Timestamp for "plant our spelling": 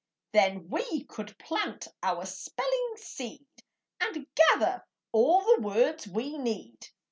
1.37-2.95